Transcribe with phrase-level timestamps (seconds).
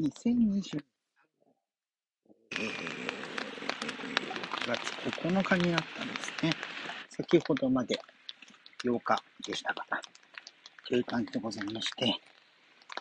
[0.00, 0.80] 20209
[4.66, 4.80] 月
[5.20, 6.52] 9日になったんですね。
[7.10, 8.00] 先ほどまで
[8.82, 9.84] 8日でしたが、
[10.88, 12.14] という感じでございまして、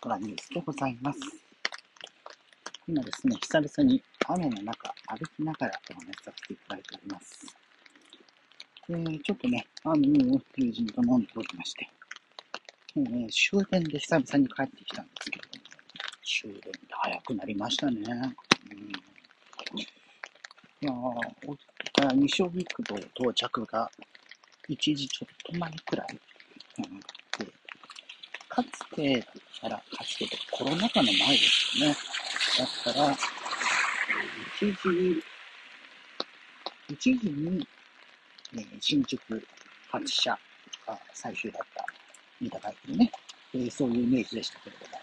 [0.00, 1.18] トラニュースでございます。
[2.86, 7.56] 今ですね、久々に雨の中歩きながらお話しさせていただいております。
[8.88, 11.90] で、ちょっとね、あの、友人と飲んでおりまして、
[12.96, 15.53] えー終電で久々に帰ってきたんですけど、
[16.24, 18.02] 終電って早くなりましたね。
[18.70, 18.92] うん
[20.80, 23.90] いやー、お西荻窪到着が
[24.68, 26.20] 1時ちょっと前くらい。
[26.78, 27.52] うん、で
[28.48, 29.26] かつて、
[29.62, 31.96] あら、かつてとコロナ禍の前ですよね。
[32.58, 35.24] だったら、えー1時、
[36.90, 37.66] 1時に、
[38.54, 39.48] えー新宿
[39.90, 40.38] 発車
[40.86, 41.86] が最終だった
[42.40, 43.10] みたいでね、
[43.54, 44.93] えそういうイメージでしたけれども。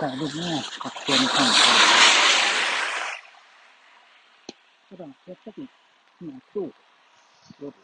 [0.00, 0.30] だいぶね、
[0.78, 1.90] 確定の感じが
[4.88, 5.68] ただ、やっぱり、
[6.22, 6.72] 今、今日、
[7.60, 7.74] 夜、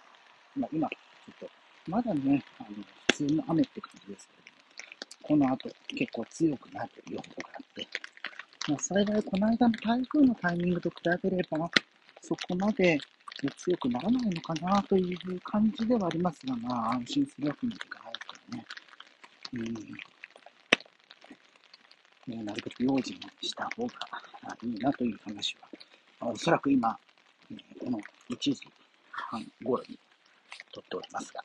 [0.56, 0.96] まあ、今、ちょ
[1.32, 1.50] っと、
[1.86, 2.68] まだね、あの、
[3.10, 7.86] 普通の雨って感じですけども、この後、結構強くなる予報があって、
[8.66, 11.70] まあ、幸い、この間の台風のタイミングと比べれば、
[12.22, 12.98] そこまで
[13.58, 18.18] 強くならないのかなという感じではありますが、まあ、安心するわけにはいかないか
[18.52, 18.64] らね。
[19.52, 20.15] うん。
[22.26, 23.92] ね、なるべく用心した方が
[24.62, 25.56] いいなという話
[26.20, 26.98] はおそらく今、
[27.52, 27.98] えこの
[28.30, 28.56] 1時
[29.10, 29.98] 半頃に
[30.72, 31.44] 撮っておりますが、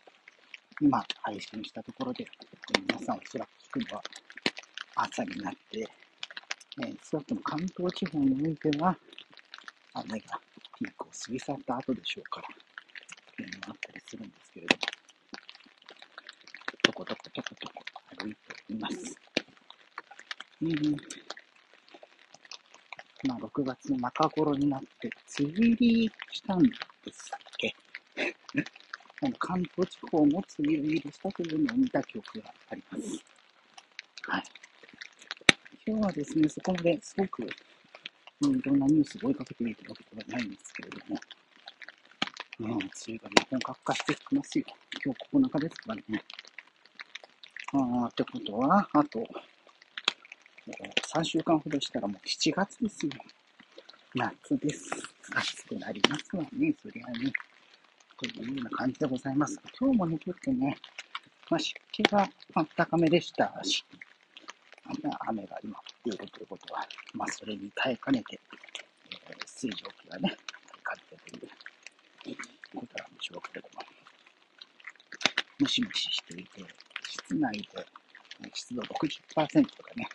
[0.82, 4.04] 今配信したところで、えー皆さんおそらく聞くのは
[4.96, 8.98] 朝になって、えー少なくとも関東地方においては、
[9.94, 10.40] 雨が
[10.80, 12.48] ピークを過ぎ去った後でしょうから、
[13.36, 14.82] というのがあったりするんですけれども、
[16.84, 17.84] とことことことこ
[18.18, 19.31] 歩いております。
[20.62, 20.98] うん
[23.28, 25.10] まあ、6月の中頃になって、
[25.40, 26.70] 梅雨入りしたんで
[27.12, 27.76] すっけ？
[29.38, 33.24] 関東地方も梅雨入りしたというのを見た記憶があります。
[34.24, 34.44] はい。
[35.86, 37.48] 今日はですね、そこまですごく、
[38.42, 41.20] うん、いろんなニュースを追いかけてみるわけではないんですけれども、
[42.60, 44.66] うん、梅雨がね、本格化してきますよ。
[45.04, 46.24] 今日9日ですからね。
[47.74, 49.24] あーってことは、あと、
[50.68, 53.12] 3週間ほどしたらもう7月ですよ。
[54.14, 54.92] 夏です。
[55.34, 57.32] 暑くなりますわね、そりゃね。
[58.18, 59.60] というような感じでございます。
[59.80, 60.78] 今日もね、ちょっとね、
[61.50, 63.84] まあ、湿気がまあ高めでしたし、
[65.28, 68.40] 雨が今降っているということは、まあ、それに耐えかねて、
[69.30, 70.38] えー水蒸気がね、耐
[70.78, 72.38] えかねてという
[72.80, 73.82] ことなんでしょうけども、
[75.60, 76.66] ムシムシしていて、
[77.10, 77.86] 室内で
[78.54, 80.08] 湿度60%とかね、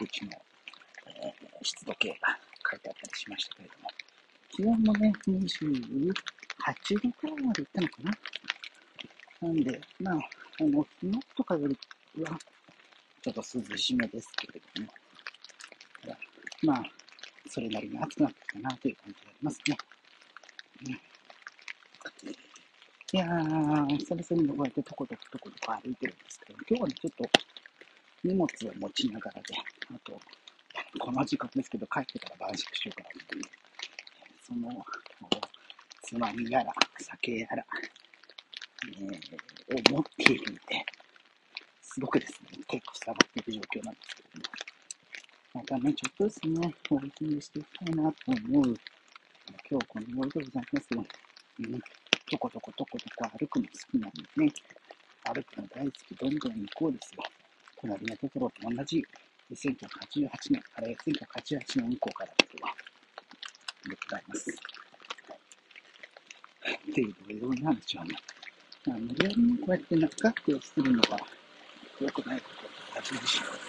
[0.00, 0.30] うちの、
[1.06, 2.38] えー湿度計が
[2.70, 3.88] 書いてあったりしましたけれども、
[4.50, 8.12] 気温もね、28度くらいまでいったのかな。
[9.40, 11.78] なんで、まあ、あの、昨日とかより
[12.22, 12.38] は、
[13.22, 14.92] ちょっと涼しめですけれども、
[16.62, 16.84] まあ、
[17.48, 19.76] それなりに暑くなってきたなという感じがありますね。
[20.88, 21.14] うん
[23.12, 27.24] いやー、久々にこうやってとことことことこ歩いてるんですけど、今日はね、ちょっと
[28.24, 28.46] 荷物を
[28.80, 29.54] 持ちながらで、
[29.94, 30.18] あと、
[30.98, 33.44] この時間ですけど、帰ってから晩酌しようかなという、
[34.42, 34.84] その、
[36.02, 37.66] つまみやら、酒やら、
[38.86, 40.84] えーを持っているので、
[41.80, 44.44] すごくですね、結構下がっている状況なんですけども、
[45.54, 48.76] またね、ちょっとずつね、ウォーキングしていきたいなと思う、
[49.70, 51.04] 今日この頃でございますよ。
[51.60, 51.80] うん、
[52.30, 54.52] とことことことこ歩くの好きなんでね、
[55.24, 57.43] 歩くの大好き、どんどん行こうですよ。
[57.84, 59.04] 隣のところと同じ、
[59.52, 62.66] 1988年、あれ、1988年以降からですよ。
[63.84, 64.50] でございます。
[66.90, 68.16] っていう、いうなんでしょうね。
[68.86, 71.18] まあ、無理やりにこうやって長くするのが
[72.00, 73.60] 良くないことだと私自身はね、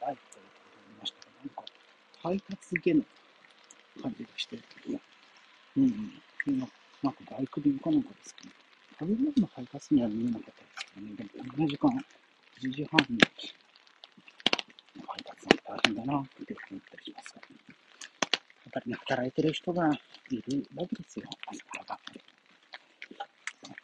[0.00, 1.64] バイクということになりましたが、なんか
[2.22, 3.02] 配達下の
[4.00, 5.00] 感じがしてるけど、
[5.78, 5.84] うん
[6.46, 6.58] うん。
[6.60, 6.68] な
[7.02, 8.65] なんかバイク便かなんかですけど、ね
[8.98, 11.90] 食べ物の配達には見えなかったですけどね、でもこんな時間、
[12.62, 13.18] 1時半に
[15.06, 17.56] 配達なんて大変だなって思ったりしますから、や
[18.68, 19.92] っぱりね、働いてる人が
[20.30, 21.98] いるわけですよ、朝からが。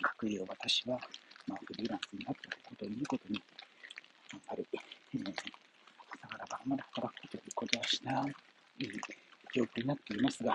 [0.01, 0.99] 各有私は、
[1.47, 5.35] まあ、フリーランスになっていることをいいことに、やっぱり、えー
[6.23, 8.33] 朝から晩まで働くということはしない
[9.55, 10.55] 状況になっていますが、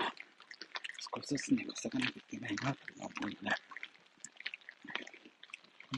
[1.14, 3.67] 少しずつね、稼がなきゃいけないなというのは思いながら、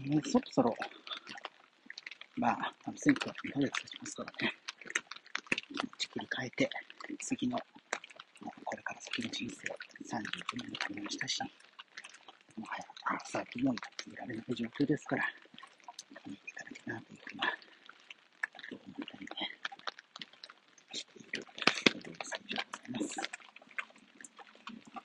[0.02, 0.74] えーそろそろ、
[2.36, 4.54] まあ、あの選挙は2ヶ月経ちますからね、
[5.68, 6.70] 気持ち切り替えて、
[7.18, 9.68] 次の、これから先の人生、
[10.16, 10.22] 35
[10.56, 11.42] 年になりましたし、
[12.56, 13.76] もはや先もい
[14.16, 15.24] られない状況ですから、
[16.26, 17.56] 見ていかなきゃなというふうなこ
[18.70, 19.36] と思ったりね、
[20.94, 21.44] している、
[21.92, 23.20] そういう最初でございます。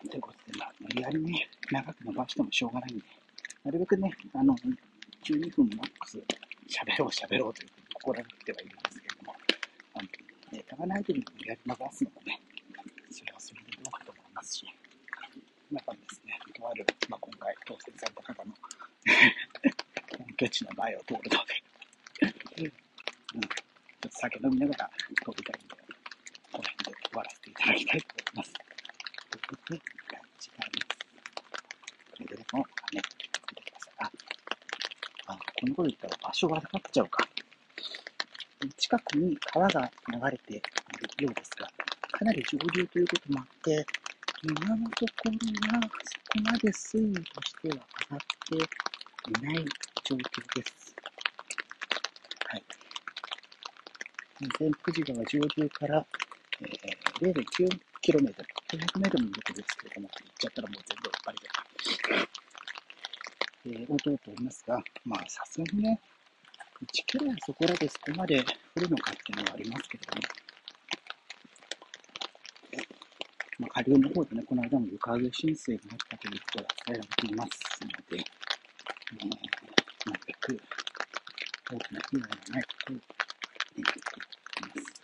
[0.10, 3.06] ということで、まあ、無理やりね、長く伸ばしてもしょうがないんで、
[3.66, 4.56] なるべくね、あの、
[5.24, 6.22] 12分マックス
[6.70, 9.34] 喋ろう喋ろうというふうに心がけてはいるんですけれども、
[9.96, 10.08] あの
[10.52, 12.40] ネタがない時に無理やり伸ばすのもね、
[13.10, 18.54] それはそれでどうかと思いますし、やっぱりですね、とある、まあ、今回当選された方の
[20.18, 22.72] 本拠地の前を通るので
[23.36, 23.52] うん、ちょっ
[24.00, 24.90] と酒飲みながら
[25.26, 25.76] 通りたいんで、
[26.54, 28.54] この辺で終わらせていただきたいと思います。
[28.54, 30.96] ということで、感じがあります。
[32.14, 34.12] くれぐれも、ね、見てください。
[35.28, 35.38] あ、あ
[35.76, 37.28] このこと言ったら場所が分かっちゃうか。
[38.78, 40.62] 近くに川が流れてい
[41.20, 41.68] るようですが、
[42.12, 43.86] かなり上流ということもあって、
[44.42, 45.32] 今のところ
[45.76, 45.90] はそ
[46.32, 49.66] こまで水位としては上がっていない
[50.06, 50.96] 状況です。
[52.48, 52.64] はい。
[54.58, 56.06] 善福寺川上流から、
[56.62, 61.50] えー、0.9km、900メートルのところですけれども、行っちゃったらもう全部バリで、
[63.68, 66.00] えー、を通ておりますが、まあ、さすがにね、
[66.84, 68.40] 1キロそこらでそこまで
[68.76, 70.28] 降るのかっていうのはありますけどね。
[73.58, 79.30] まあ、下流の方でね、この間も床上浸水があったということが伝えられていますので、えー、
[80.10, 80.62] なるべく
[81.72, 84.00] 大きな被害がないことを願って
[84.60, 84.96] います。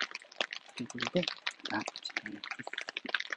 [0.76, 1.26] ということで、
[1.72, 2.91] また、こちらになります。